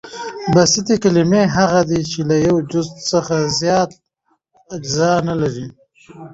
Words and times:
بسیطي 0.53 0.95
کلیمې 1.03 1.43
هغه 1.57 1.81
دي، 1.89 1.99
چي 2.11 2.19
له 2.29 2.35
یوه 2.45 2.61
جز 2.71 2.87
څخه 3.11 3.35
زیات 3.59 3.91
اجزا 4.75 5.13
نه 5.27 5.35
لري. 5.41 5.67